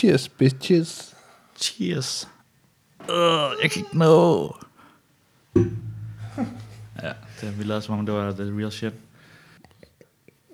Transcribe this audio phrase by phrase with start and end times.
[0.00, 1.16] Cheers, bitches.
[1.56, 2.28] Cheers.
[3.00, 4.56] Uh, jeg kan ikke nå.
[7.02, 8.94] ja, det vi lavede som om det var the real shit.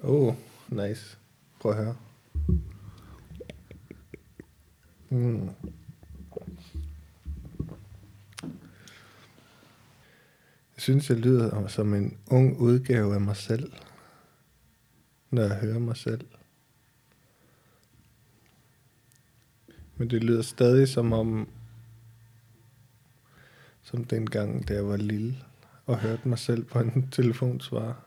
[0.03, 0.35] Oh,
[0.69, 1.17] nice.
[1.61, 1.97] Prøv at høre.
[5.11, 5.51] Mm.
[10.75, 13.73] Jeg synes, jeg lyder som en ung udgave af mig selv,
[15.31, 16.27] når jeg hører mig selv.
[19.97, 21.49] Men det lyder stadig som om,
[23.83, 25.37] som dengang, da jeg var lille
[25.87, 27.13] og hørte mig selv på en.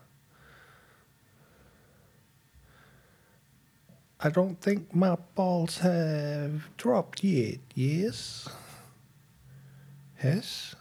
[4.22, 7.60] I don't think my balls have dropped yet.
[7.74, 8.48] Yes.
[10.14, 10.76] Has?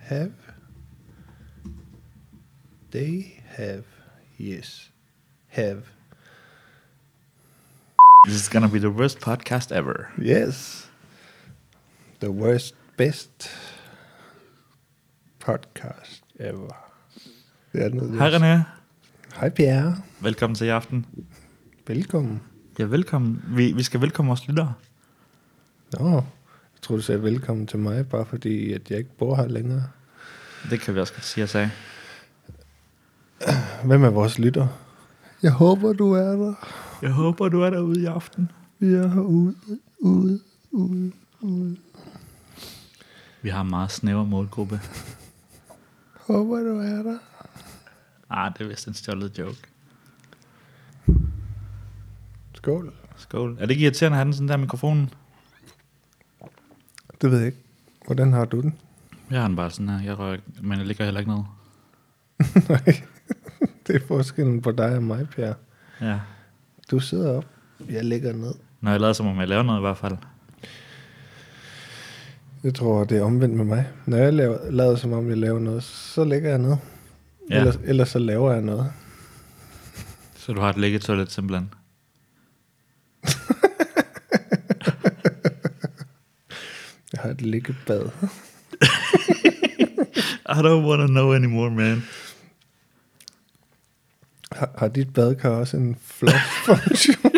[0.00, 0.32] Have?
[2.90, 3.84] They have.
[4.38, 4.90] Yes.
[5.48, 5.82] Have.
[8.26, 10.10] This is gonna be the worst podcast ever.
[10.18, 10.88] Yes.
[12.20, 13.48] The worst, best
[15.38, 16.68] podcast ever.
[17.72, 18.62] Det er noget, Hej René.
[19.40, 19.96] Hej Pierre.
[20.20, 21.06] Velkommen til i aften.
[21.86, 22.40] Velkommen.
[22.78, 23.42] Ja, velkommen.
[23.48, 24.74] Vi, vi skal velkommen vores lyttere.
[25.98, 26.22] Nå, jeg
[26.82, 29.82] tror du sagde velkommen til mig, bare fordi at jeg ikke bor her længere.
[30.70, 31.70] Det kan vi også godt sige os af.
[33.84, 34.66] Hvem er vores lytter?
[35.42, 36.86] Jeg håber, du er der.
[37.02, 38.50] Jeg håber, du er derude i aften.
[38.78, 39.54] Vi er herude,
[39.98, 41.76] ude, ude, ude.
[43.42, 44.80] Vi har en meget snæver målgruppe.
[46.26, 47.18] Håber, du er der.
[48.30, 49.58] Ah, det er vist en stjålet joke.
[52.54, 52.92] Skål.
[53.16, 53.56] Skål.
[53.60, 55.10] Er det ikke irriterende at have den sådan der mikrofonen?
[57.20, 57.58] Det ved jeg ikke.
[58.06, 58.78] Hvordan har du den?
[59.30, 60.04] Jeg har den bare sådan her.
[60.04, 61.42] Jeg rører, men jeg ligger heller ikke ned.
[62.68, 63.02] Nej,
[63.86, 65.54] det er forskellen på dig og mig, Per.
[66.00, 66.20] Ja.
[66.90, 67.44] Du sidder op,
[67.90, 68.54] jeg ligger ned.
[68.80, 70.16] Når jeg lader som om jeg laver noget i hvert fald.
[72.64, 73.86] Jeg tror, det er omvendt med mig.
[74.06, 76.76] Når jeg laver, lader som om, jeg laver noget, så ligger jeg ned.
[77.50, 77.58] Ja.
[77.58, 78.92] Ellers, ellers så laver jeg noget.
[80.36, 81.74] Så du har et liggetoilet simpelthen.
[87.12, 88.02] Jeg har et liggebad.
[90.56, 92.02] I don't want to know anymore, man.
[94.60, 97.32] Har, har dit badkar også en flush-funktion?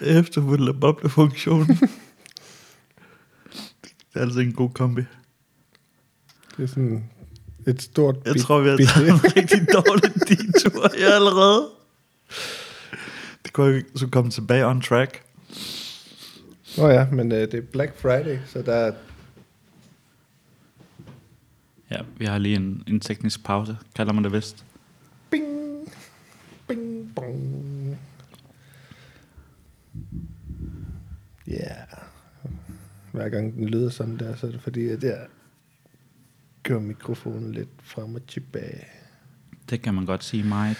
[0.00, 1.66] Efterfuldt af boblefunktionen.
[1.76, 1.90] det
[4.14, 5.02] er altså en god kombi.
[6.56, 7.04] det er sådan
[7.66, 11.68] et stort Jeg bit- tror, vi har taget en rigtig dårlig detur her allerede.
[13.44, 15.22] Det kunne jeg så komme tilbage on track.
[16.76, 18.92] Nå ja, men øh, det er Black Friday, så der er...
[21.90, 24.64] Ja, vi har lige en, en teknisk pause, kalder man det vist.
[25.30, 25.92] Bing,
[26.68, 27.98] bing, bong.
[31.46, 31.52] Ja.
[31.52, 32.02] Yeah.
[33.12, 35.26] Hver gang den lyder sådan der, så er det fordi, at jeg
[36.62, 38.84] kører mikrofonen lidt frem og tilbage.
[39.70, 40.76] Det kan man godt sige meget.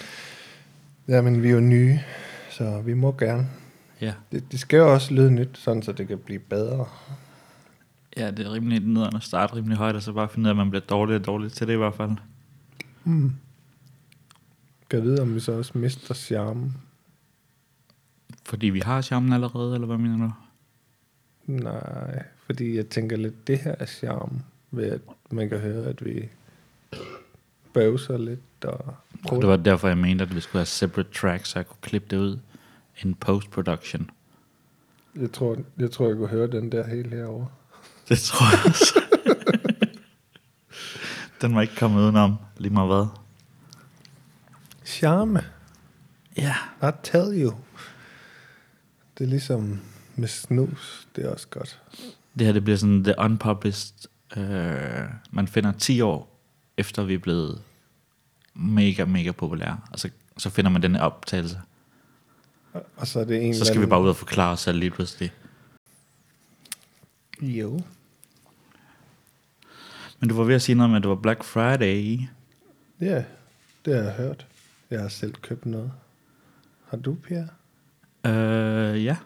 [1.08, 1.98] Ja, men vi er jo nye,
[2.50, 3.48] så vi må gerne.
[4.00, 6.86] Ja, Det, det skal jo også lyde nyt, sådan så det kan blive bedre.
[8.18, 10.52] Ja det er rimelig nederen at starte rimelig højt, og så bare finde ud af,
[10.52, 12.10] at man bliver dårligere og dårligere til det i hvert fald.
[13.04, 13.32] Mm.
[14.90, 16.76] Kan jeg vide, om vi så også mister charmen?
[18.44, 20.32] Fordi vi har charmen allerede, eller hvad mener du?
[21.52, 25.00] Nej, fordi jeg tænker lidt, det her er charme, ved at
[25.30, 26.28] man kan høre, at vi
[27.72, 31.48] bøvser lidt og Og det var derfor, jeg mente, at vi skulle have separate tracks,
[31.48, 32.38] så jeg kunne klippe det ud
[33.04, 34.10] in post-production.
[35.16, 37.46] Jeg tror, jeg tror, jeg kunne høre den der helt herovre.
[38.08, 39.00] Det tror jeg også.
[41.42, 43.06] Den var ikke kommet udenom, lige meget hvad.
[44.84, 45.42] Charme,
[46.36, 46.54] Ja.
[46.82, 47.54] I tell you.
[49.18, 49.80] Det er ligesom
[50.16, 51.80] med snus, det er også godt.
[52.38, 53.94] Det her, det bliver sådan the unpublished.
[54.36, 56.41] Øh, man finder 10 år
[56.77, 57.62] efter vi er blevet
[58.54, 59.78] mega, mega populære.
[59.92, 61.60] Og så, så finder man den her optagelse.
[62.72, 64.78] Og- Og så er det en Så skal vi bare ud og forklare os selv
[64.78, 65.33] lige pludselig.
[67.42, 67.80] Jo.
[70.20, 72.20] Men du var ved at sige noget med, at det var Black Friday.
[73.00, 73.24] Ja,
[73.84, 74.47] det har jeg hørt.
[74.91, 75.92] Jeg har selv købt noget.
[76.86, 77.48] Har du, Pierre?
[78.26, 79.16] Øh, ja,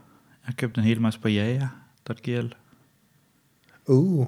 [0.46, 2.54] jeg købte en hel masse på jaja.gl.
[3.86, 4.26] Uh,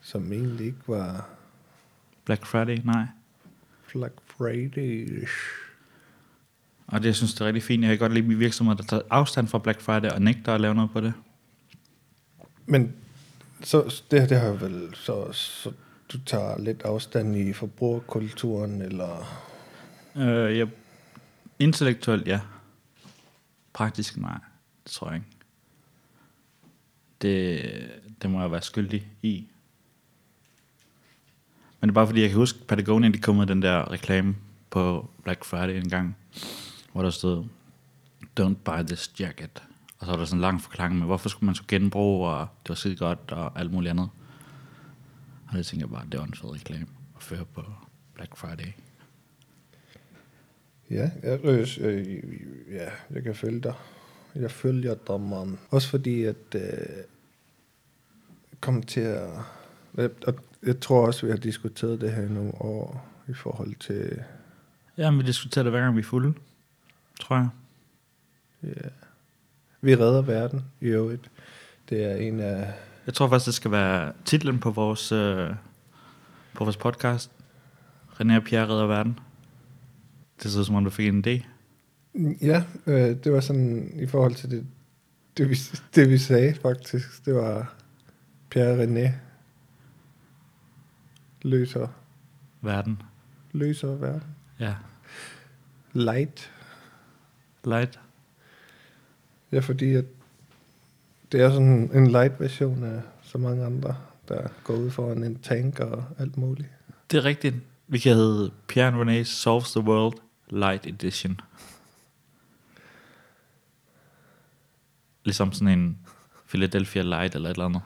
[0.00, 1.28] som egentlig ikke var
[2.24, 3.06] Black Friday, nej.
[3.92, 5.26] Black Friday.
[6.86, 7.82] Og det jeg synes det er rigtig fint.
[7.82, 10.74] Jeg kan godt lide virksomheder, der tager afstand fra Black Friday og nægter at lave
[10.74, 11.12] noget på det.
[12.66, 12.94] Men
[13.62, 15.72] så det det har vel så, så
[16.12, 19.42] du tager lidt afstand i forbrugerkulturen, eller...
[20.16, 20.66] Øh, ja,
[21.58, 22.40] intellektuelt, ja.
[23.72, 24.38] Praktisk, nej.
[24.84, 25.26] Det tror jeg ikke.
[27.22, 27.90] Det,
[28.22, 29.46] det må jeg være skyldig i.
[31.80, 34.36] Men det er bare fordi, jeg kan huske, Patagonia, de kom med den der reklame
[34.70, 36.16] på Black Friday en gang,
[36.92, 37.44] hvor der stod,
[38.40, 39.62] don't buy this jacket.
[39.98, 42.48] Og så var der sådan en lang forklaring med, hvorfor skulle man så genbruge, og
[42.62, 44.08] det var skide godt, og alt muligt andet.
[45.48, 47.62] Og det tænker jeg bare, det var en fed reklame at føre på
[48.14, 48.72] Black Friday.
[50.90, 52.22] Ja, jeg, øh, øh,
[52.70, 53.74] ja, jeg kan følge dig.
[54.34, 55.58] Jeg følger dig, man.
[55.70, 56.62] Også fordi, at øh,
[58.60, 59.30] kom til at...
[59.96, 63.74] Jeg, og jeg tror også, vi har diskuteret det her i nogle år i forhold
[63.74, 64.22] til...
[64.98, 66.34] Ja, men vi diskuterer det hver gang vi er fulde,
[67.20, 67.48] tror jeg.
[68.62, 68.88] Ja,
[69.86, 71.30] vi redder verden i øvrigt.
[71.88, 72.74] Det er en af...
[73.06, 75.50] Jeg tror faktisk, det skal være titlen på vores, øh,
[76.54, 77.30] på vores podcast.
[78.08, 79.18] René og Pierre redder verden.
[80.42, 81.46] Det ud som om, du fik en idé.
[82.46, 84.66] Ja, øh, det var sådan i forhold til det,
[85.36, 85.56] det, vi,
[85.94, 87.24] det vi sagde faktisk.
[87.26, 87.74] Det var
[88.50, 89.10] Pierre René
[91.42, 91.88] løser,
[92.60, 93.02] Verden.
[93.52, 94.22] løser verden.
[94.60, 94.74] Ja.
[95.92, 96.52] Light.
[97.64, 98.00] Light.
[99.52, 100.04] Ja, fordi at
[101.32, 103.96] det er sådan en light version af så mange andre,
[104.28, 106.68] der går ud foran en tank og alt muligt.
[107.10, 107.54] Det er rigtigt.
[107.88, 110.14] Vi kan hedde Pierre and René Solves the World
[110.50, 111.40] Light Edition.
[115.24, 115.98] Ligesom sådan en
[116.48, 117.82] Philadelphia Light eller et eller andet.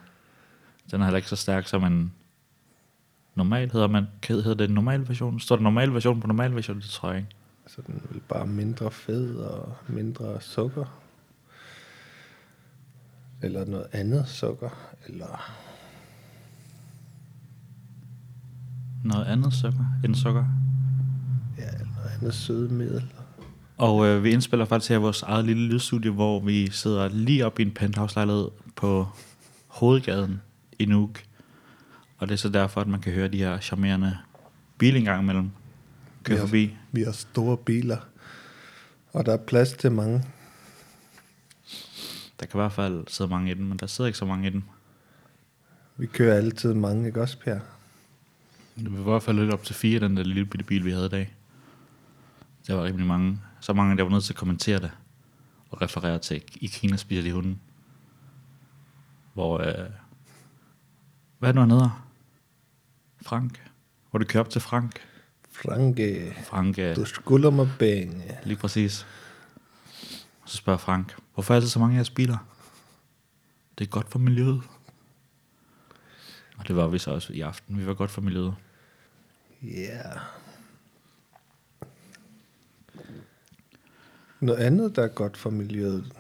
[0.91, 2.13] Den er heller ikke så stærk som en
[3.35, 5.41] normal, hedder man, hedder det en normal version?
[5.41, 6.81] Står der normal version på normal version?
[6.81, 7.31] Det tror jeg ikke.
[7.67, 10.85] Så den er vel bare mindre fed og mindre sukker.
[13.43, 14.69] Eller noget andet sukker.
[15.07, 15.57] Eller
[19.05, 20.45] Noget andet sukker end sukker.
[21.59, 23.13] ja, eller noget andet sødemiddel.
[23.79, 27.59] Og øh, vi indspiller faktisk her vores eget lille lydstudie, hvor vi sidder lige op
[27.59, 29.07] i en penthouse-lejlighed på
[29.67, 30.41] hovedgaden
[30.79, 31.21] i Nuuk.
[32.19, 34.17] Og det er så derfor, at man kan høre de her charmerende
[34.79, 35.51] biler engang imellem
[36.25, 36.45] køre Ja.
[36.45, 36.77] forbi.
[36.93, 37.97] Vi har store biler.
[39.13, 40.25] Og der er plads til mange.
[42.41, 44.47] Der kan i hvert fald sidde mange i den, men der sidder ikke så mange
[44.47, 44.65] i den.
[45.97, 47.59] Vi kører altid mange, ikke også, Per?
[48.77, 50.91] Det var i hvert fald lidt op til fire, den der lille bitte bil, vi
[50.91, 51.35] havde i dag.
[52.67, 53.41] Der var rimelig mange.
[53.61, 54.91] Så mange, der var nødt til at kommentere det.
[55.71, 57.61] Og referere til, i Kina spiser de hunden.
[59.35, 59.91] Hvor, øh,
[61.39, 62.07] hvad er det nu, han hedder?
[63.23, 63.71] Frank.
[64.11, 65.01] Hvor du kører op til Frank.
[65.53, 68.23] Franke, Frank, øh, du skylder mig penge.
[68.45, 69.07] lige præcis.
[70.51, 72.39] Så spørger Frank, hvorfor er der så mange af jeres biler?
[73.79, 74.63] Det er godt for miljøet.
[76.57, 77.79] Og det var vi så også i aften.
[77.79, 78.55] Vi var godt for miljøet.
[79.63, 79.69] Ja.
[79.69, 80.21] Yeah.
[84.41, 86.13] Noget andet, der er godt for miljøet.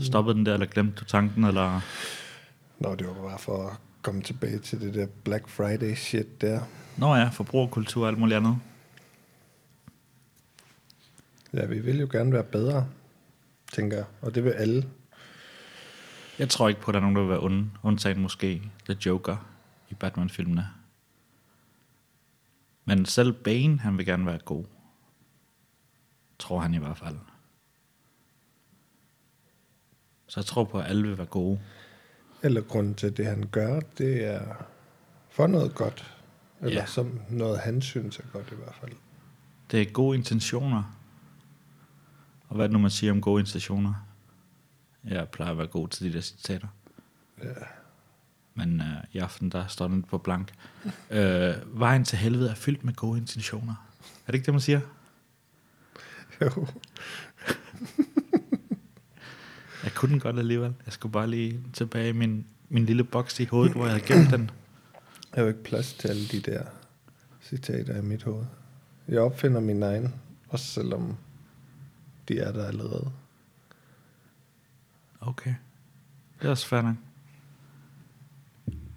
[0.00, 1.80] Stoppede den der, eller glemte du tanken, eller...
[2.78, 6.60] Nå, det var bare for at komme tilbage til det der Black Friday shit der.
[6.96, 8.58] Nå ja, forbrugerkultur og alt muligt andet.
[11.56, 12.88] Ja, vi vil jo gerne være bedre,
[13.72, 14.06] tænker jeg.
[14.20, 14.88] Og det vil alle.
[16.38, 17.70] Jeg tror ikke på, at der er nogen, der vil være onde.
[17.82, 19.36] Undtagen måske The Joker
[19.90, 20.68] i Batman-filmene.
[22.84, 24.64] Men selv Bane, han vil gerne være god.
[26.38, 27.16] Tror han i hvert fald.
[30.26, 31.60] Så jeg tror på, at alle vil være gode.
[32.42, 34.66] Eller grunden til det, han gør, det er
[35.30, 36.12] for noget godt.
[36.60, 36.80] Eller Ja.
[36.80, 36.86] ja.
[36.86, 38.92] som noget, han synes er godt i hvert fald.
[39.70, 40.96] Det er gode intentioner.
[42.48, 43.94] Og hvad er det nu, man siger om gode intentioner?
[45.04, 46.68] Jeg plejer at være god til de der citater.
[47.42, 47.48] Ja.
[48.54, 50.52] Men øh, i aften, der står den på blank.
[51.10, 53.74] Øh, vejen til helvede er fyldt med gode intentioner.
[54.26, 54.80] Er det ikke det, man siger?
[56.40, 56.66] Jo.
[59.84, 60.74] Jeg kunne den godt alligevel.
[60.86, 64.06] Jeg skulle bare lige tilbage i min, min lille boks i hovedet, hvor jeg havde
[64.06, 64.50] gemt den.
[64.92, 66.62] Jeg har jo ikke plads til alle de der
[67.42, 68.44] citater i mit hoved.
[69.08, 70.14] Jeg opfinder min egen,
[70.48, 71.16] også selvom
[72.28, 73.12] de er der allerede.
[75.20, 75.54] Okay.
[76.40, 76.96] Det er også fair nok.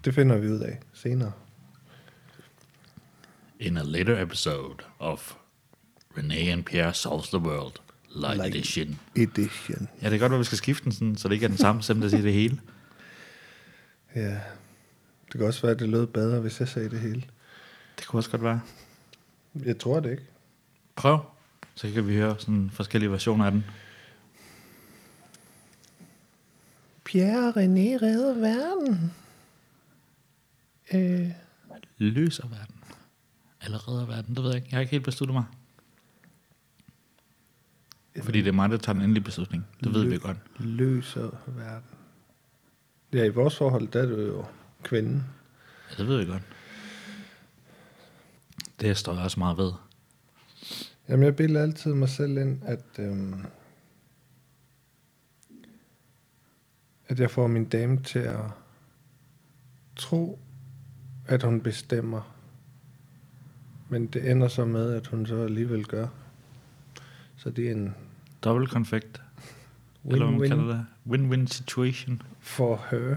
[0.04, 1.32] Det finder vi ud af senere.
[3.58, 5.34] In a later episode of
[6.16, 7.74] René and Pierre Solves the World,
[8.16, 8.54] Light Light.
[8.56, 9.00] Edition.
[9.16, 9.88] Edition.
[10.02, 11.58] Ja, det kan godt være, vi skal skifte den, sådan, så det ikke er den
[11.58, 12.60] samme stemme, der siger det hele.
[14.14, 14.40] Ja.
[15.24, 17.24] Det kan også være, at det lød bedre, hvis jeg sagde det hele.
[17.98, 18.60] Det kunne også godt være.
[19.54, 20.24] Jeg tror det ikke.
[20.96, 21.18] Prøv.
[21.80, 23.64] Så kan vi høre sådan forskellige versioner af den.
[27.04, 29.12] Pierre René redder verden.
[30.94, 31.30] Øh,
[31.98, 32.74] Løser verden.
[33.64, 34.68] Eller redder verden, det ved jeg ikke.
[34.70, 35.44] Jeg har ikke helt besluttet mig.
[38.22, 39.66] Fordi det er mig, der tager den endelige beslutning.
[39.84, 40.38] Det ved vi godt.
[40.58, 41.88] løser verden.
[43.12, 44.44] Ja, i vores forhold, der er du jo
[44.82, 45.24] kvinden.
[45.90, 46.42] Ja, det ved vi godt.
[48.80, 49.72] Det står jeg også meget ved.
[51.10, 53.44] Jamen, jeg bilder altid mig selv ind, at, øhm,
[57.08, 58.40] at jeg får min dame til at
[59.96, 60.38] tro,
[61.26, 62.36] at hun bestemmer.
[63.88, 66.06] Men det ender så med, at hun så alligevel gør.
[67.36, 67.94] Så det er en
[68.44, 69.22] Dobbelt konfekt.
[70.04, 70.86] Eller hvad man kalder det.
[71.06, 72.22] Win-win situation.
[72.40, 73.16] for her.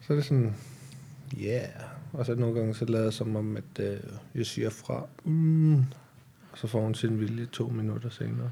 [0.00, 0.54] Så er det sådan,
[1.40, 1.68] yeah.
[2.12, 4.00] Og så nogle gange så lader jeg som om, at øh,
[4.34, 5.06] jeg siger fra.
[5.24, 5.84] Mm.
[6.54, 8.50] Og så får hun sin vilje to minutter senere.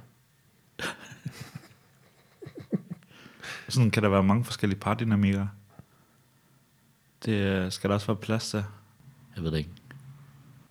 [3.68, 5.46] Sådan kan der være mange forskellige pardynamikker.
[7.24, 8.64] Det øh, skal der også være plads til.
[9.36, 9.70] Jeg ved det ikke.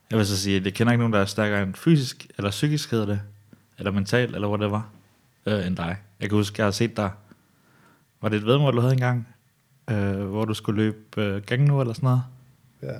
[0.09, 2.49] Jeg vil så sige, at jeg kender ikke nogen, der er stærkere end fysisk, eller
[2.51, 3.21] psykisk hedder det,
[3.77, 4.91] eller mentalt, eller whatever,
[5.45, 5.97] øh, end dig.
[6.19, 7.11] Jeg kan huske, jeg har set dig.
[8.21, 9.27] Var det et vedmål, du havde engang?
[9.89, 12.23] Øh, hvor du skulle løbe øh, gang nu, eller sådan noget?
[12.81, 12.99] Ja.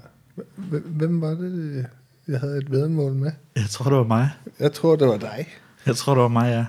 [0.86, 1.90] Hvem var det,
[2.28, 3.32] jeg havde et vedmål med?
[3.56, 4.30] Jeg tror, det var mig.
[4.60, 5.48] Jeg tror, det var dig.
[5.86, 6.66] Jeg tror, det var mig, ja.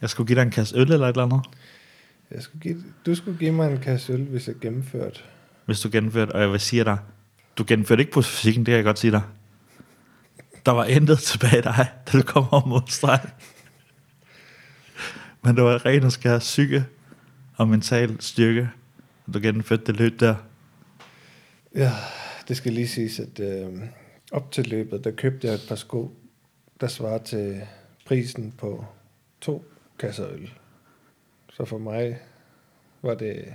[0.00, 1.40] Jeg skulle give dig en kasse øl eller et eller andet,
[2.30, 5.20] Jeg skulle give, du skulle give mig en kasse øl, hvis jeg gennemførte.
[5.64, 6.30] hvis du gennemførte.
[6.32, 6.98] Og jeg vil sige dig,
[7.58, 9.22] du gennemførte ikke på fysikken, det kan jeg godt sige dig.
[10.66, 13.18] Der var intet tilbage i dig, da du kom over mod.
[15.42, 16.84] Men det var ren og skær psyke
[17.56, 18.70] og mental styrke,
[19.28, 20.34] at du gennemførte det løb der.
[21.74, 21.92] Ja,
[22.48, 23.72] det skal lige siges, at øh,
[24.32, 26.16] op til løbet, der købte jeg et par sko,
[26.80, 27.62] der svarer til
[28.06, 28.86] prisen på
[29.40, 29.64] to
[29.98, 30.52] kasser øl.
[31.52, 32.18] Så for mig
[33.02, 33.54] var det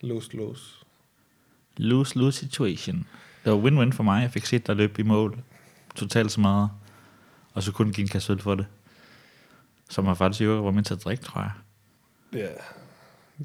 [0.00, 0.84] lose-lose.
[1.76, 3.06] Lose-lose situation.
[3.44, 4.22] Det var win-win for mig.
[4.22, 5.42] Jeg fik set dig løbe i mål.
[5.94, 6.70] Totalt så meget.
[7.54, 8.66] Og så kunne give en kasse øl for det.
[9.90, 11.52] Som jeg faktisk jo var med til at drikke, tror jeg.
[12.32, 12.48] Ja,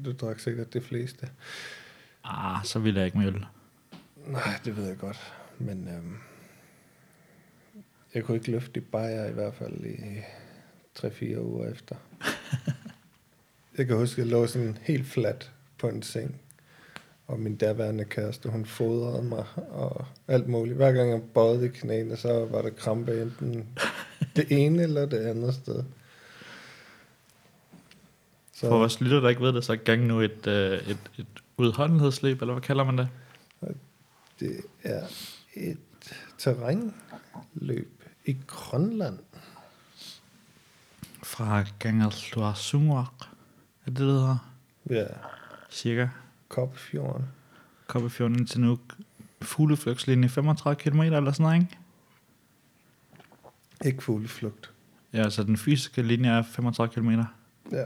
[0.04, 1.28] du drak sikkert det fleste.
[2.24, 3.46] Ah, så ville jeg ikke med øl.
[4.28, 5.32] Nej, det ved jeg godt.
[5.58, 6.16] Men øhm,
[8.14, 10.20] jeg kunne ikke løfte i bajer i hvert fald i
[10.98, 11.96] 3-4 uger efter.
[13.78, 16.40] jeg kan huske, at jeg lå sådan helt fladt på en seng.
[17.26, 20.76] Og min daværende kæreste, hun fodrede mig og alt muligt.
[20.76, 23.68] Hver gang jeg bøjede i knæene, så var der krampe enten
[24.36, 25.84] det ene eller det andet sted.
[28.54, 32.40] For vores lytter, der ikke ved det, så gang nu et, øh, et, et udholdenhedsløb,
[32.40, 33.08] eller hvad kalder man det?
[34.40, 35.06] Det er
[35.54, 35.78] et
[36.38, 39.18] terrænløb i Grønland.
[41.22, 43.12] Fra Gangalsuarsunguaq.
[43.86, 44.52] Er det det, hedder?
[44.90, 45.06] Ja,
[45.70, 46.08] Cirka.
[46.48, 47.26] Koppefjorden.
[47.86, 48.78] Koppefjorden indtil nu.
[49.42, 51.78] Fugleflugtslinje 35 km eller sådan noget, ikke?
[53.84, 54.72] Ikke fugleflugt.
[55.12, 57.10] Ja, altså den fysiske linje er 35 km.
[57.72, 57.84] Ja.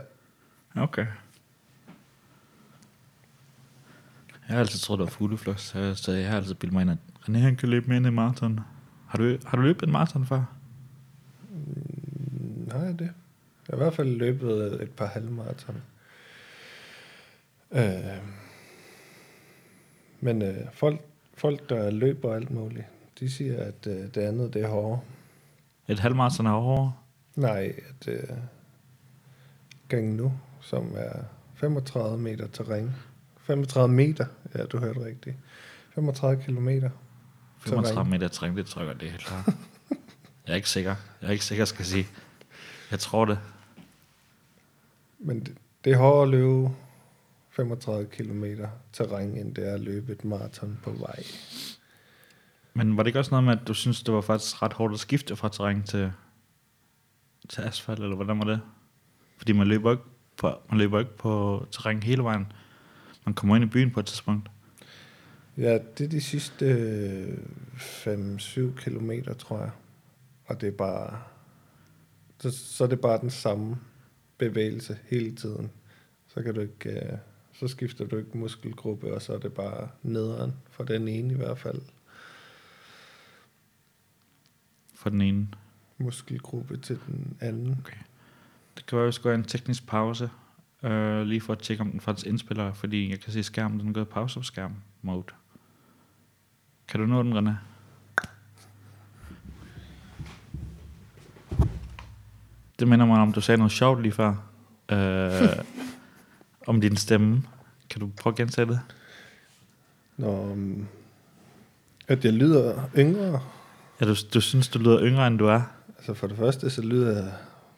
[0.75, 1.07] Okay.
[4.47, 6.91] Jeg har altid troet, det var fugleflugt, så så jeg har altid bildet mig ind,
[6.91, 6.97] at
[7.29, 8.59] René han kan løbe med ind i maraton.
[9.07, 10.43] Har du, har du løbet en maraton før?
[11.49, 13.11] Mm, jeg det?
[13.67, 15.81] Jeg har i hvert fald løbet et par halvmarathon.
[17.71, 18.17] Øh,
[20.19, 21.01] men øh, folk,
[21.33, 22.85] folk, der løber alt muligt,
[23.19, 24.99] de siger, at øh, det andet, det er hårdere.
[25.87, 26.93] Et halvmaraton er hårdere.
[27.35, 28.37] Nej, at øh,
[29.87, 31.23] gang nu, som er
[31.55, 32.91] 35 meter terræn.
[33.43, 35.35] 35 meter, ja, du hørte rigtigt.
[35.95, 36.89] 35 kilometer.
[37.59, 39.45] 35 meter træning, det godt, det er helt klart.
[40.47, 40.95] jeg er ikke sikker.
[41.21, 42.07] Jeg er ikke sikker, skal jeg sige.
[42.91, 43.39] Jeg tror det.
[45.19, 46.69] Men det, det er hårdere at løbe
[47.49, 51.23] 35 kilometer terræn, end det er at løbe et maraton på vej.
[52.73, 54.93] Men var det ikke også noget med, at du synes, det var faktisk ret hårdt
[54.93, 56.11] at skifte fra terræn til,
[57.49, 58.61] til asfalt, eller hvordan var det?
[59.37, 60.03] Fordi man løber ikke
[60.37, 62.51] på, man løber ikke på terræn hele vejen.
[63.25, 64.51] Man kommer ind i byen på et tidspunkt.
[65.57, 67.37] Ja, det er de sidste
[67.75, 69.71] 5-7 kilometer, tror jeg.
[70.45, 71.21] Og det er bare...
[72.39, 73.77] Så, så er det bare den samme
[74.37, 75.71] bevægelse hele tiden.
[76.27, 76.89] Så kan du ikke...
[76.89, 77.17] øh,
[77.53, 81.37] Så skifter du ikke muskelgruppe, og så er det bare nederen for den ene i
[81.37, 81.81] hvert fald.
[84.95, 85.47] For den ene.
[85.97, 87.77] Muskelgruppe til den anden.
[87.85, 87.97] Okay.
[88.77, 90.29] Det kan være, at vi skal have en teknisk pause.
[90.83, 92.73] Øh, lige for at tjekke, om den faktisk indspiller.
[92.73, 95.23] Fordi jeg kan se skærmen, den gået i pause på skærm mode.
[96.87, 97.53] Kan du nå den, René?
[102.79, 104.35] Det minder mig om, du sagde noget sjovt lige før.
[104.89, 105.63] Øh,
[106.67, 107.43] om din stemme.
[107.89, 108.79] Kan du prøve at gentage det?
[110.17, 110.87] Når, um,
[112.07, 113.41] at jeg lyder yngre.
[114.01, 115.61] Ja, du, du synes, du lyder yngre, end du er.
[115.97, 117.33] Altså for det første, så lyder jeg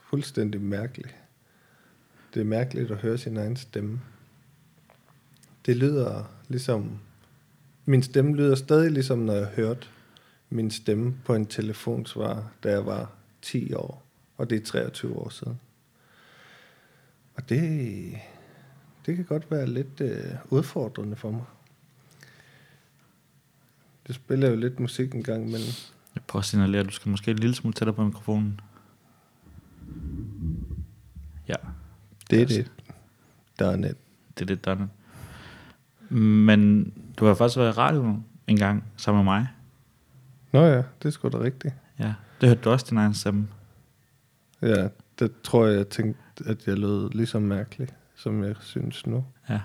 [0.10, 1.16] fuldstændig mærkeligt.
[2.36, 4.02] Det er mærkeligt at høre sin egen stemme.
[5.66, 7.00] Det lyder ligesom...
[7.86, 9.88] Min stemme lyder stadig ligesom, når jeg hørte
[10.50, 13.12] min stemme på en telefonsvar, da jeg var
[13.42, 14.04] 10 år.
[14.38, 15.60] Og det er 23 år siden.
[17.36, 18.18] Og det,
[19.06, 21.46] det kan godt være lidt øh, udfordrende for mig.
[24.08, 25.74] Det spiller jo lidt musik en gang imellem.
[26.16, 28.60] Jeg prøver at signalere, at du skal måske en lille smule tættere på mikrofonen.
[31.48, 31.56] Ja,
[32.30, 32.58] det er Altså.
[32.58, 32.72] det,
[33.60, 33.96] der er net.
[34.36, 34.90] det er det, der er det.
[36.18, 39.48] Men du har faktisk været i radio en gang sammen med mig.
[40.52, 41.74] Nå ja, det er sgu da rigtigt.
[42.00, 43.48] Ja, det hørte du også din egen stemme.
[44.62, 44.88] Ja,
[45.20, 49.26] det tror jeg, jeg tænkte, at jeg lød lige så mærkelig, som jeg synes nu.
[49.50, 49.62] Ja.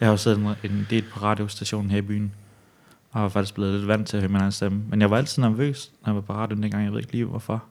[0.00, 2.34] Jeg har jo siddet en- del på radiostationen her i byen,
[3.10, 4.82] og har faktisk blevet lidt vant til at høre min egen stemme.
[4.88, 6.84] Men jeg var altid nervøs, når jeg var på radioen dengang.
[6.84, 7.64] Jeg ved ikke lige, hvorfor.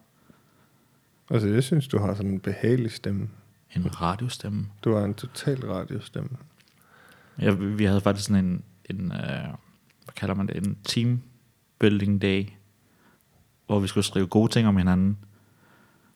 [1.30, 3.28] Altså, jeg synes, du har sådan en behagelig stemme.
[3.76, 4.66] En radiostemme.
[4.84, 6.30] Du har en total radiostemme.
[7.38, 9.48] Jeg, vi havde faktisk sådan en, en øh,
[10.04, 11.22] hvad kalder man det, en team
[11.78, 12.46] building day,
[13.66, 15.18] hvor vi skulle skrive gode ting om hinanden.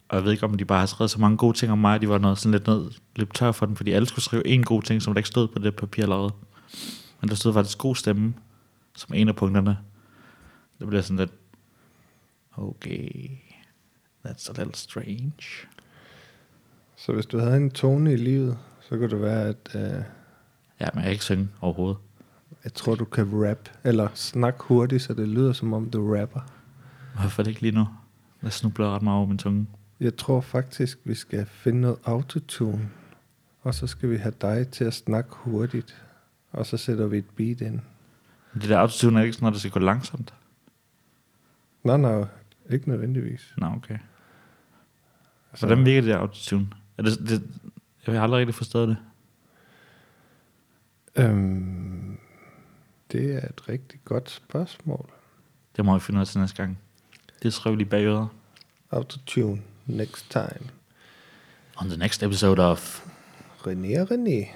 [0.09, 2.01] Og jeg ved ikke, om de bare har skrevet så mange gode ting om mig,
[2.01, 4.65] de var noget sådan lidt ned, lidt tør for den, fordi alle skulle skrive en
[4.65, 6.33] god ting, som der ikke stod på det papir allerede.
[7.21, 8.35] Men der stod faktisk god stemme,
[8.97, 9.79] som en af punkterne.
[10.79, 11.33] Det blev sådan lidt,
[12.57, 13.31] okay,
[14.27, 15.67] that's a little strange.
[17.05, 19.81] Så hvis du havde en tone i livet, så kunne det være, at uh,
[20.81, 21.99] Ja, men jeg kan ikke synge overhovedet.
[22.65, 26.41] jeg tror, du kan rap, eller snakke hurtigt, så det lyder, som om du rapper.
[27.21, 27.87] Hvorfor det ikke lige nu?
[28.43, 29.67] Jeg snubler ret meget over min tunge.
[30.01, 32.89] Jeg tror faktisk, vi skal finde noget autotune,
[33.63, 36.05] og så skal vi have dig til at snakke hurtigt,
[36.53, 37.81] og så sætter vi et beat ind.
[38.53, 40.35] Men Det der autotune er ikke sådan noget, der skal gå langsomt.
[41.85, 42.25] Nej, nej,
[42.71, 43.55] ikke nødvendigvis.
[43.57, 43.99] Nå, okay.
[45.53, 46.67] Altså, Hvordan virker det der autotune?
[46.99, 47.43] Er det, det,
[48.07, 48.97] jeg har aldrig rigtig forstået det.
[51.17, 52.19] Øhm,
[53.13, 55.11] det er et rigtig godt spørgsmål.
[55.77, 56.79] Det må vi finde ud af til næste gang.
[57.43, 58.29] Det skriver lige bag øret.
[58.91, 60.71] Autotune, next time.
[61.77, 63.07] On the next episode of...
[63.67, 64.49] René og René.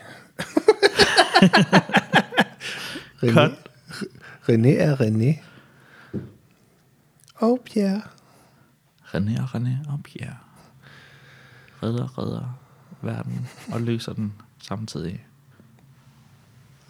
[3.35, 3.51] Cut.
[4.49, 5.43] René, René er René.
[7.35, 8.03] Og Pierre.
[9.05, 10.37] René og René og Pierre.
[11.83, 12.59] Redder, redder
[13.03, 15.27] verden og løser den samtidig.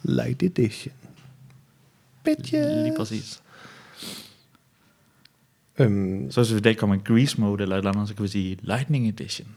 [0.03, 0.93] Light edition.
[2.23, 2.65] Bitches.
[2.85, 3.43] Lige præcis.
[5.79, 8.15] Øhm, Så hvis vi i dag kommer i Grease mode eller et eller andet, så
[8.15, 9.47] kan vi sige Lightning Edition.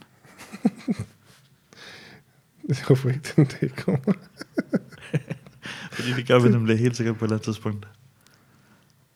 [2.87, 3.99] hvorfor ikke den det kommer?
[5.92, 7.88] Fordi det gør vi nemlig helt sikkert på et eller andet tidspunkt.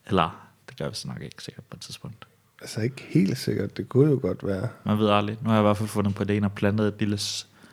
[0.07, 2.27] Eller, det gør vi så nok ikke sikkert på et tidspunkt.
[2.61, 3.77] Altså ikke helt sikkert.
[3.77, 4.69] Det kunne jo godt være.
[4.85, 5.37] Man ved aldrig.
[5.41, 7.17] Nu har jeg i hvert fald fundet på det og plantet et lille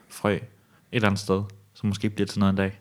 [0.09, 0.43] frø et
[0.93, 1.43] eller andet sted,
[1.75, 2.81] som måske bliver til noget en dag.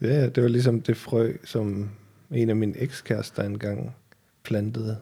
[0.00, 1.90] Ja, det var ligesom det frø, som
[2.30, 3.96] en af mine ekskærester engang
[4.42, 5.00] plantede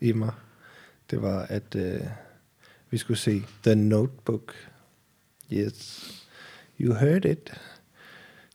[0.00, 0.32] i mig.
[1.10, 2.00] Det var, at øh,
[2.90, 4.54] vi skulle se The Notebook.
[5.52, 6.10] Yes,
[6.80, 7.60] you heard it.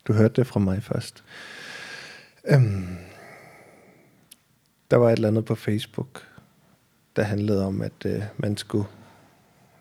[0.08, 1.24] Du hørte det fra mig først.
[2.56, 2.98] Um,
[4.92, 6.28] der var et eller andet på Facebook,
[7.15, 8.88] der handlede om, at øh, man skulle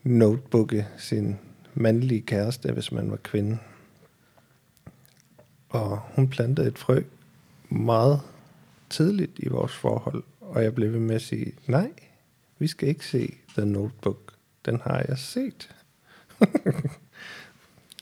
[0.04, 1.38] notebooke sin
[1.74, 3.58] mandlige kæreste, hvis man var kvinde.
[5.68, 7.02] Og hun plantede et frø
[7.68, 8.20] meget
[8.90, 11.90] tidligt i vores forhold, og jeg blev ved med at sige, nej,
[12.58, 14.32] vi skal ikke se The Notebook.
[14.64, 15.74] Den har jeg set.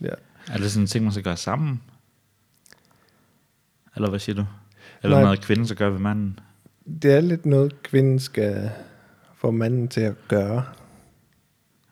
[0.01, 0.15] ja.
[0.49, 1.83] Er det sådan en ting, man skal gøre sammen?
[3.97, 4.45] Eller hvad siger du?
[5.03, 5.25] Eller Nej.
[5.25, 6.39] noget, kvinden så gør ved manden?
[7.03, 8.71] Det er lidt noget, kvinden skal
[9.39, 10.65] få manden til at gøre.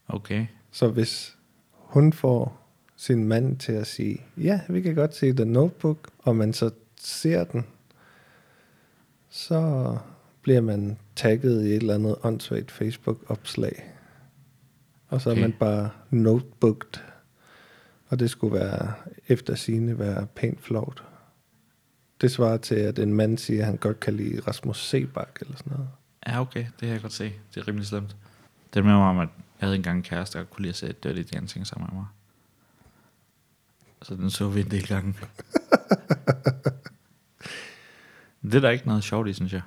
[0.09, 0.47] Okay.
[0.71, 1.37] Så hvis
[1.73, 6.37] hun får sin mand til at sige, ja, vi kan godt se The Notebook, og
[6.37, 7.67] man så ser den,
[9.29, 9.97] så
[10.43, 13.93] bliver man tagget i et eller andet åndssvagt Facebook-opslag.
[15.09, 15.41] Og så okay.
[15.41, 17.01] Er man bare notebooked.
[18.09, 18.93] Og det skulle være,
[19.29, 21.05] efter sine være pænt flovt.
[22.21, 25.57] Det svarer til, at en mand siger, at han godt kan lide Rasmus Sebak eller
[25.57, 25.89] sådan noget.
[26.27, 26.61] Ja, okay.
[26.61, 27.33] Det kan jeg godt se.
[27.55, 28.17] Det er rimelig slemt.
[28.75, 29.29] Det er med mig om, at
[29.61, 32.07] jeg havde engang en kæreste, der kunne lide at se Dirty Dancing sammen med mig.
[34.03, 35.15] Så den så vi en del gange.
[38.43, 39.63] det er der ikke noget sjovt i, synes jeg.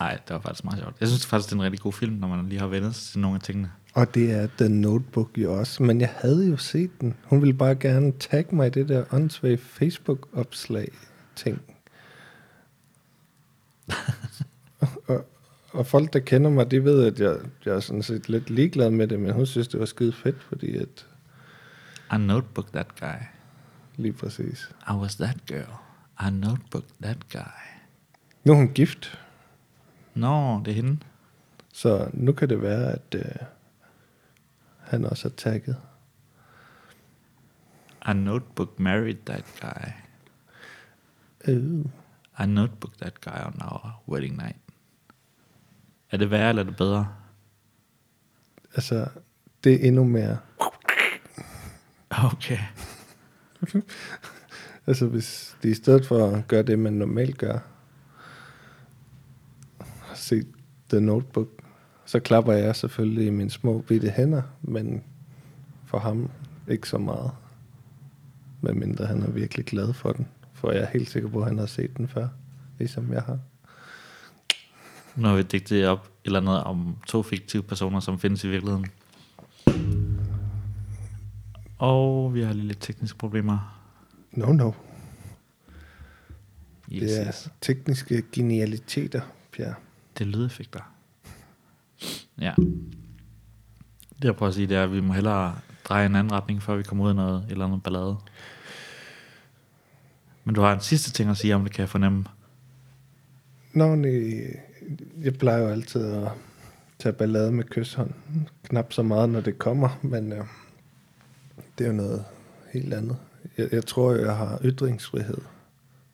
[0.00, 0.96] Nej, det var faktisk meget sjovt.
[1.00, 3.12] Jeg synes faktisk, det er en rigtig god film, når man lige har vendt sig
[3.12, 3.72] til nogle af tingene.
[3.94, 5.82] Og det er The Notebook jo også.
[5.82, 7.14] Men jeg havde jo set den.
[7.24, 10.88] Hun ville bare gerne tagge mig i det der åndssvage Facebook-opslag
[11.36, 11.62] ting.
[15.74, 18.90] og, folk, der kender mig, de ved, at jeg, jeg er sådan set lidt ligeglad
[18.90, 21.06] med det, men hun synes, det var skide fedt, fordi at
[22.14, 23.20] I notebook that guy.
[23.96, 24.70] lige præcis.
[24.90, 25.72] I was that girl.
[26.26, 27.60] I notebook that guy.
[28.44, 29.18] Nu er hun gift,
[30.14, 30.98] Nå, det er hende.
[31.72, 33.22] så nu kan det være, at øh,
[34.80, 35.76] han også er tagget.
[38.08, 39.90] I notebook married that guy.
[41.48, 41.84] Øh.
[42.40, 44.56] I notebook that guy on our wedding night.
[46.14, 47.08] Er det værre eller er det bedre?
[48.74, 49.06] Altså,
[49.64, 50.38] det er endnu mere.
[52.10, 52.58] Okay.
[54.86, 57.58] Altså, hvis de i stedet for at gøre det, man normalt gør,
[60.14, 60.42] se
[60.88, 61.48] The Notebook,
[62.04, 65.04] så klapper jeg selvfølgelig i mine små bitte hænder, men
[65.84, 66.30] for ham
[66.68, 67.30] ikke så meget.
[68.60, 70.28] Medmindre han er virkelig glad for den.
[70.52, 72.28] For jeg er helt sikker på, at han har set den før,
[72.78, 73.38] ligesom jeg har.
[75.16, 78.48] Nu har vi digtet op et eller andet om to fiktive personer, som findes i
[78.48, 78.86] virkeligheden.
[81.78, 83.80] Og vi har lige lidt tekniske problemer.
[84.32, 84.72] No, no.
[86.92, 87.50] Yes, Det er yes.
[87.60, 89.20] tekniske genialiteter,
[89.52, 89.74] Pierre.
[90.18, 90.80] Det er lydeffekter.
[92.40, 92.54] Ja.
[94.18, 96.62] Det jeg prøver at sige, det er, at vi må hellere dreje en anden retning,
[96.62, 98.16] før vi kommer ud af noget, et eller andet ballade.
[100.44, 102.24] Men du har en sidste ting at sige om det, kan jeg fornemme.
[103.72, 104.56] Nå, nej,
[105.22, 106.28] jeg plejer jo altid at
[106.98, 108.10] tage ballade med kysshånd.
[108.62, 110.44] Knap så meget, når det kommer, men øh,
[111.78, 112.24] det er jo noget
[112.72, 113.16] helt andet.
[113.58, 115.38] Jeg, jeg tror, jeg har ytringsfrihed.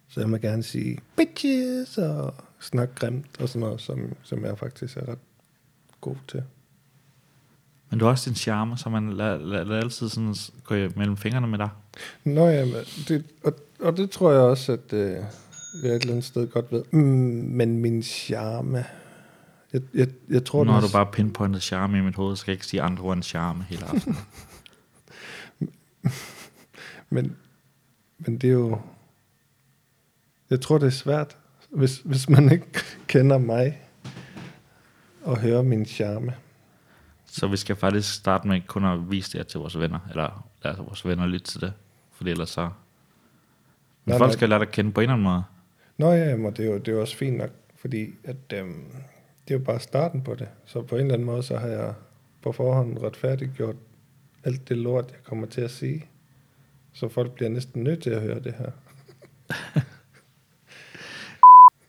[0.09, 4.59] Så jeg må gerne sige bitches og snakke grimt og sådan noget, som, som jeg
[4.59, 5.19] faktisk er ret
[6.01, 6.43] god til.
[7.91, 11.17] Men du har også din charme, så man lader, lader, lader altid sådan gå mellem
[11.17, 11.69] fingrene med dig.
[12.25, 12.67] Nå ja,
[13.09, 15.17] det, og, og det tror jeg også, at øh,
[15.83, 16.85] jeg et eller andet sted godt ved.
[16.91, 17.01] Mm,
[17.51, 18.85] men min charme...
[19.73, 22.53] Jeg, jeg, jeg tror, nu har du bare pinpointet charme i mit hoved, så skal
[22.53, 24.17] jeg ikke sige andre ord end charme hele aftenen.
[27.11, 27.37] Men,
[28.19, 28.81] men det er jo...
[30.51, 31.37] Jeg tror, det er svært,
[31.71, 33.83] hvis, hvis man ikke kender mig
[35.23, 36.35] og hører min charme.
[37.27, 40.49] så vi skal faktisk starte med kun at vise det her til vores venner, eller
[40.65, 41.73] lade vores venner lytte til det,
[42.13, 42.63] fordi ellers så...
[44.05, 44.37] Men Nej, folk nej.
[44.37, 45.43] skal lære dig at kende på en eller anden måde.
[46.01, 48.85] Nå ja, men det er jo, det er jo også fint nok, fordi at, øhm,
[49.49, 50.49] det er jo bare starten på det.
[50.65, 51.95] Så på en eller anden måde, så har jeg
[52.43, 53.77] på forhånd retfærdiggjort
[54.45, 56.07] alt det lort, jeg kommer til at sige.
[56.93, 58.71] Så folk bliver næsten nødt til at høre det her.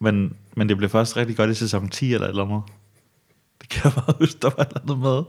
[0.04, 2.64] Men, men det blev først rigtig godt i sæson 10 eller et eller andet.
[3.62, 5.24] Det kan jeg bare huske, der var et eller andet med.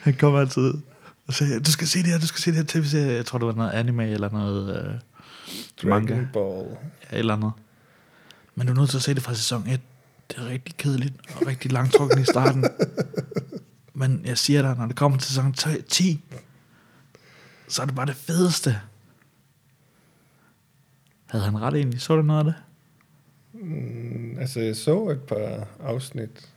[0.00, 0.74] Han kom altid
[1.26, 3.12] og sagde, du skal se det her, du skal se det her tv-serie.
[3.12, 5.00] Jeg tror, det var noget anime eller noget øh,
[5.86, 6.14] manga.
[6.14, 6.68] Dragon Ball.
[6.70, 7.52] Ja, et eller andet.
[8.54, 9.80] Men du er nødt til at se det fra sæson 1.
[10.30, 12.64] Det er rigtig kedeligt og rigtig langtrukken i starten.
[13.94, 15.54] Men jeg siger dig, når det kommer til sæson
[15.88, 16.24] 10,
[17.68, 18.80] så er det bare det fedeste.
[21.26, 22.00] Havde han ret egentlig?
[22.00, 22.54] Så du noget af det?
[23.52, 26.50] Mm, altså, jeg så et par afsnit,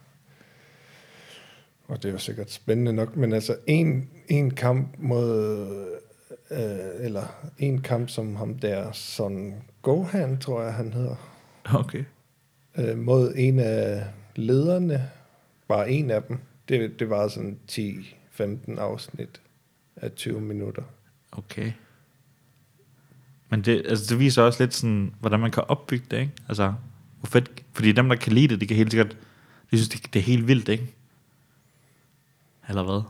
[1.87, 5.99] og det var sikkert spændende nok, men altså en, en kamp mod,
[6.51, 7.23] øh, eller
[7.57, 11.15] en kamp som ham der, Son Gohan, tror jeg han hedder,
[11.73, 12.03] Okay.
[12.77, 14.03] øh, mod en af
[14.35, 15.09] lederne,
[15.67, 16.39] bare en af dem.
[16.69, 19.41] Det, det var sådan 10-15 afsnit
[19.95, 20.83] af 20 minutter.
[21.31, 21.71] Okay.
[23.49, 26.31] Men det, altså det viser også lidt sådan, hvordan man kan opbygge det, ikke?
[26.47, 26.73] Altså,
[27.19, 29.17] hvor fedt, fordi dem, der kan lide det, de kan helt sikkert,
[29.71, 30.93] de synes, det, det er helt vildt, ikke?
[32.69, 33.01] Eller hvad?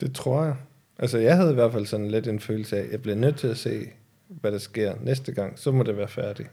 [0.00, 0.56] Det tror jeg.
[0.98, 3.36] Altså, jeg havde i hvert fald sådan lidt en følelse af, at jeg bliver nødt
[3.36, 3.88] til at se,
[4.28, 5.58] hvad der sker næste gang.
[5.58, 6.50] Så må det være færdigt.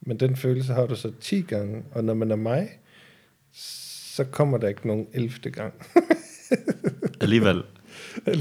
[0.00, 2.68] Men den følelse har du så 10 gange, og når man er mig,
[3.52, 5.50] så kommer der ikke nogen 11.
[5.50, 5.74] gang.
[7.20, 7.62] Alligevel.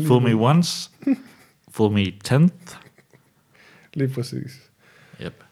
[0.07, 0.89] Fool me once,
[1.71, 2.77] fool me tenth.
[3.93, 4.71] Lige præcis.
[5.21, 5.43] Yep.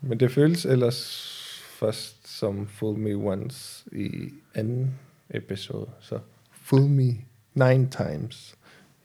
[0.00, 1.32] Men det føles ellers
[1.78, 4.94] først som Fool Me Once i anden
[5.30, 5.90] episode.
[6.00, 6.18] Så
[6.52, 7.16] Fool Me
[7.54, 8.55] nine times.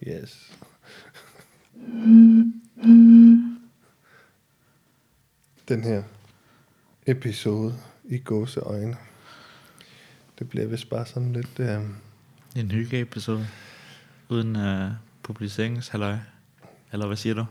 [0.07, 0.51] Yes.
[5.67, 6.03] Den her
[7.05, 8.95] episode i gåseøjne.
[10.39, 11.59] Det bliver vist bare sådan lidt...
[11.59, 11.81] Øh,
[12.55, 13.47] En hygge-episode.
[14.29, 14.91] Uden uh,
[15.23, 16.17] publiceringshalløj.
[16.91, 17.45] Eller hvad siger du?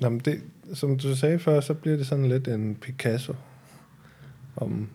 [0.00, 0.42] Nå, men det,
[0.74, 3.34] som du sagde før, så bliver det sådan lidt en Picasso.
[4.56, 4.88] Om,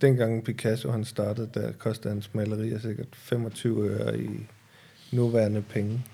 [0.00, 4.46] dengang Picasso han startede, der kostede hans malerier sikkert 25 øre i
[5.12, 6.04] nuværende penge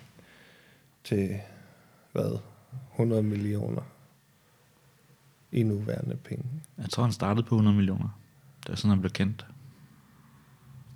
[1.04, 1.40] til,
[2.12, 2.38] hvad,
[2.92, 3.82] 100 millioner
[5.52, 6.44] i nuværende penge.
[6.78, 8.20] Jeg tror, han startede på 100 millioner.
[8.62, 9.46] Det er sådan, han blev kendt.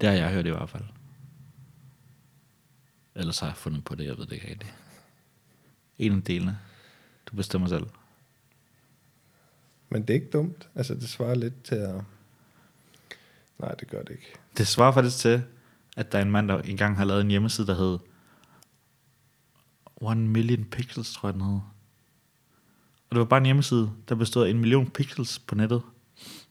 [0.01, 0.85] Det har jeg hørt i hvert fald.
[3.15, 4.75] Ellers har jeg fundet på det, jeg ved det ikke rigtigt.
[5.99, 6.59] En af delene.
[7.27, 7.87] Du bestemmer selv.
[9.89, 10.69] Men det er ikke dumt.
[10.75, 12.03] Altså, det svarer lidt til at...
[13.59, 14.33] Nej, det gør det ikke.
[14.57, 15.43] Det svarer faktisk til,
[16.01, 17.99] at der er en mand, der engang har lavet en hjemmeside, der hed
[19.97, 21.61] One Million Pixels, tror jeg den hed.
[23.11, 25.83] Og det var bare en hjemmeside, der bestod af en million pixels på nettet.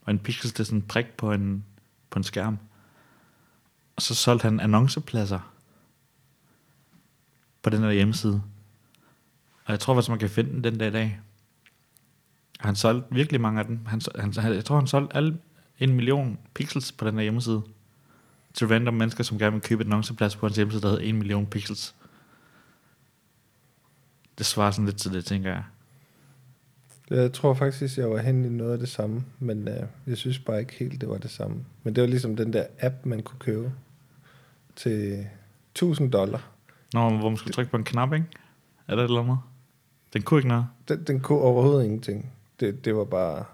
[0.02, 1.66] Og en pixel, det er sådan en prik på en,
[2.10, 2.58] på en skærm.
[3.96, 5.54] Og så solgte han annoncepladser
[7.62, 8.42] på den der hjemmeside.
[9.66, 11.20] Og jeg tror faktisk, man kan finde den den dag i dag.
[12.60, 13.86] Han solgte virkelig mange af dem.
[13.86, 15.40] Han, han, han- jeg tror, han solgte alle
[15.80, 17.64] en million pixels på den der hjemmeside.
[18.60, 21.16] Til random mennesker, som gerne vil købe et annonceplads på hans hjemmeside, der hedder 1
[21.16, 21.96] million pixels.
[24.38, 25.64] Det svarer sådan lidt til det, tænker jeg.
[27.10, 30.40] Jeg tror faktisk, jeg var hen i noget af det samme, men øh, jeg synes
[30.40, 31.66] bare ikke helt, det var det samme.
[31.84, 33.72] Men det var ligesom den der app, man kunne købe
[34.76, 35.28] til
[35.72, 36.50] 1000 dollar.
[36.94, 38.26] Nå, hvor man skulle trykke på en knap, ikke?
[38.88, 39.38] Er det et eller andet?
[40.14, 40.66] Den kunne ikke noget.
[40.88, 42.32] Den, den kunne overhovedet ingenting.
[42.60, 43.46] Det, det var bare...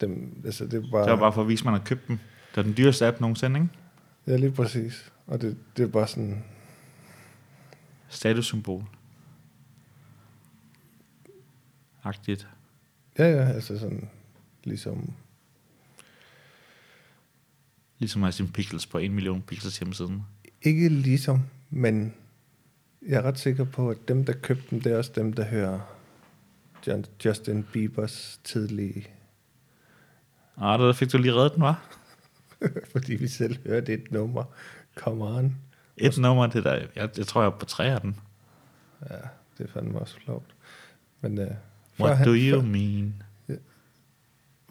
[0.00, 2.18] Dem, altså det var, Det var bare for at vise, at man har købt dem.
[2.56, 3.72] Det var den dyreste app nogensinde, ikke?
[4.26, 5.12] Ja, lige præcis.
[5.26, 6.44] Og det, det er bare sådan...
[8.08, 8.84] Statussymbol.
[12.04, 12.48] Agtigt.
[13.18, 14.08] Ja, ja, altså sådan...
[14.64, 15.12] Ligesom...
[17.98, 20.22] Ligesom at have sin pixels på 1 million pixels hjemmesiden.
[20.62, 22.14] Ikke ligesom, men
[23.08, 25.44] jeg er ret sikker på, at dem, der købte dem, det er også dem, der
[25.44, 25.80] hører
[27.24, 29.06] Justin Biebers tidlige...
[30.56, 32.05] Ah, der fik du lige reddet den, var?
[32.92, 34.44] fordi vi selv hørte et nummer.
[34.96, 35.56] Come on.
[35.96, 36.86] Et nummer, det der.
[36.96, 38.20] Jeg, jeg tror, jeg er på tre af den.
[39.10, 39.16] Ja,
[39.58, 40.42] det er fandme også flot.
[41.20, 41.46] Men uh,
[42.00, 43.22] What han, do you før, mean?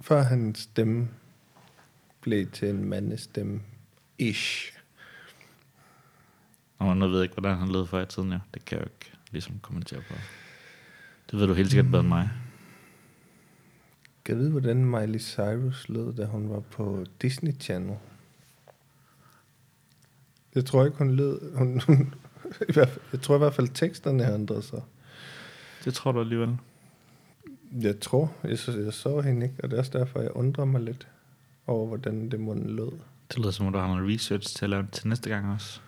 [0.02, 1.08] før hans stemme
[2.22, 3.62] blev til en mandestemme,
[4.18, 4.74] ish.
[6.78, 8.40] Og nu ved jeg ikke, hvordan han lød før i tiden, ja.
[8.54, 10.14] Det kan jeg jo ikke ligesom kommentere på.
[11.32, 12.30] Det ved du helt sikkert bedre end mig.
[14.26, 17.98] Kan jeg vide, hvordan Miley Cyrus lød, da hun var på Disney Channel?
[20.56, 21.56] Jeg tror ikke, hun lød...
[21.56, 22.14] Hun, hun,
[22.70, 24.82] i hvert fald, jeg tror i hvert fald, teksterne har ændret sig.
[25.86, 26.58] Det tror du alligevel.
[27.82, 30.66] Jeg tror, jeg så, jeg så hende ikke, og det er også derfor, jeg undrer
[30.66, 31.08] mig lidt
[31.68, 32.92] over, hvordan det måden lød.
[33.30, 35.80] Det lyder som om, du har noget research til at lave til næste gang også.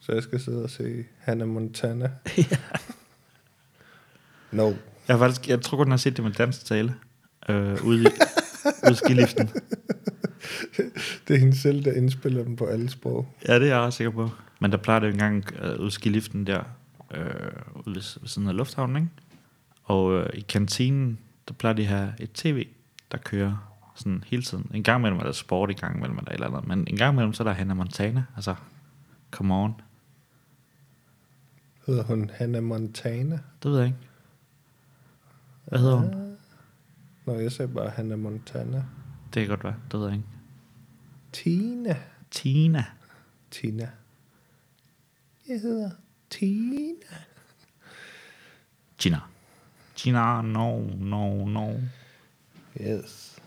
[0.00, 2.10] Så jeg skal sidde og se Hannah Montana.
[4.52, 4.72] no.
[5.08, 6.94] Jeg, har faktisk, jeg tror godt, jeg har set det med dansk tale.
[7.48, 8.06] Øh, ude, i,
[8.84, 9.48] ude i skiliften.
[11.28, 13.28] Det er hende selv, der indspiller dem på alle sprog.
[13.48, 14.30] Ja, det er jeg ret sikker på.
[14.60, 16.62] Men der plejer det jo engang øh, ude i skiliften der,
[17.14, 17.24] øh,
[17.86, 19.08] ude ved siden af lufthavnen, ikke?
[19.84, 21.18] Og øh, i kantinen,
[21.48, 22.66] der plejer de at have et tv,
[23.12, 24.70] der kører sådan hele tiden.
[24.74, 26.68] En gang imellem er der sport, en gang imellem er der et eller andet.
[26.68, 28.24] Men en gang imellem, så er der Hannah Montana.
[28.36, 28.54] Altså,
[29.30, 29.80] come on.
[31.86, 33.38] Hedder hun Hannah Montana?
[33.62, 33.98] Det ved jeg ikke.
[35.68, 36.36] Hvad hedder hun?
[37.24, 38.84] Nå, jeg sagde bare Hannah Montana.
[39.34, 40.28] Det kan godt være, det ved jeg ikke.
[41.32, 41.96] Tina.
[42.30, 42.84] Tina.
[43.50, 43.90] Tina.
[45.48, 45.90] Jeg hedder
[46.30, 47.16] Tina.
[48.98, 49.18] Gina.
[49.96, 51.72] Gina, no, no, no.
[52.80, 53.38] Yes.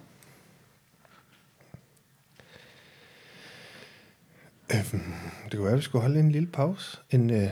[4.74, 6.98] Øhm, det kunne være, at vi skulle holde en lille pause.
[7.10, 7.50] En uh,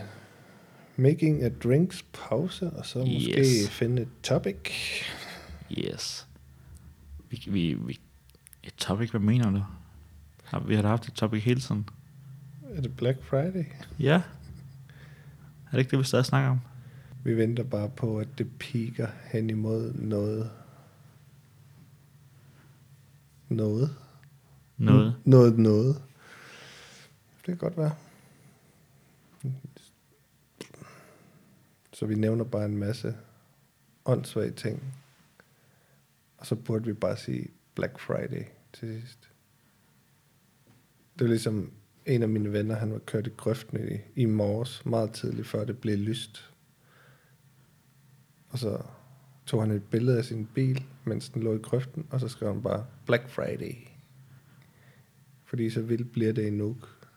[1.00, 3.70] making a drinks pause, og så måske Yes.
[3.70, 4.56] finde et topic.
[5.72, 6.28] Yes.
[7.30, 8.00] Vi, vi, vi,
[8.64, 9.64] et topic, hvad mener du?
[10.44, 11.90] Har, vi har da haft et topic hele tiden.
[12.76, 13.64] Er det Black Friday?
[14.00, 14.14] Ja.
[15.66, 16.60] Er det ikke det, vi stadig snakker om?
[17.24, 20.50] Vi venter bare på, at det piker hen imod noget.
[23.50, 23.96] Noget.
[24.78, 25.16] Noget.
[25.26, 25.96] Noget, noget.
[27.38, 27.92] Det kan godt være.
[32.00, 33.16] Så vi nævner bare en masse
[34.06, 34.94] åndssvage ting.
[36.38, 39.32] Og så burde vi bare sige Black Friday til sidst.
[41.14, 41.72] Det var ligesom
[42.06, 45.66] en af mine venner, han var kørt i grøften i, i morges, meget tidligt, før
[45.66, 46.52] det blev lyst.
[48.50, 48.82] Og så
[49.46, 52.54] tog han et billede af sin bil, mens den lå i grøften, og så skrev
[52.54, 53.76] han bare Black Friday.
[55.46, 57.08] Fordi så vildt bliver det i Nuuk.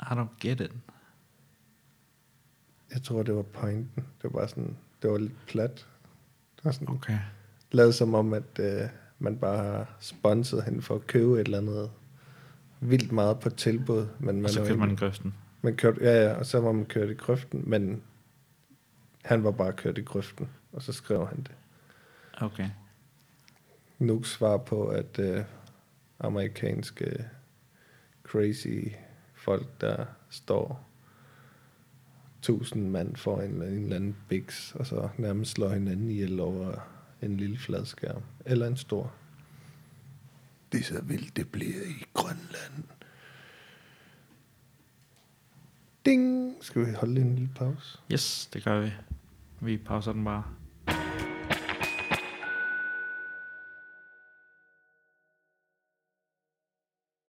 [0.00, 0.72] I don't get it.
[2.94, 4.04] Jeg tror, det var pointen.
[4.22, 5.86] Det var sådan, det var lidt plat.
[6.56, 7.18] Det var sådan, Okay.
[7.72, 11.58] lavet som om, at øh, man bare har sponset hende for at købe et eller
[11.58, 11.90] andet
[12.80, 14.06] vildt meget på tilbud.
[14.18, 15.34] Men man Og så købte man egentlig- grøften.
[15.62, 18.02] man kørte, ja, ja, og så var man kørt i grøften, men
[19.24, 21.50] Han var bare kørt i grøften, og så skrev han det.
[22.40, 22.68] Okay.
[23.98, 25.44] Nuke svar på, at øh,
[26.20, 27.24] amerikanske
[28.24, 28.88] crazy
[29.34, 30.87] folk, der står
[32.42, 36.74] tusind mand for en, en eller anden biks, og så nærmest slår hinanden ihjel over
[37.22, 38.22] en lille fladskærm.
[38.44, 39.12] Eller en stor.
[40.72, 42.84] Det er så vildt, det bliver i Grønland.
[46.06, 46.56] Ding!
[46.60, 47.98] Skal vi holde en lille pause?
[48.12, 48.90] Yes, det gør vi.
[49.60, 50.44] Vi pauser den bare.